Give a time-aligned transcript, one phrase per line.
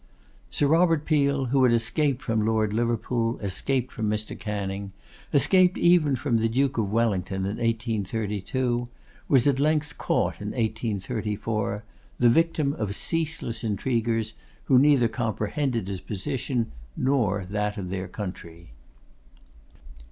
[0.49, 4.35] Sir Robert Peel, who had escaped from Lord Liverpool, escaped from Mr.
[4.35, 4.93] Canning,
[5.31, 8.87] escaped even from the Duke of Wellington in 1832,
[9.27, 11.83] was at length caught in 1834;
[12.17, 14.33] the victim of ceaseless intriguers,
[14.63, 18.71] who neither comprehended his position, nor that of their country.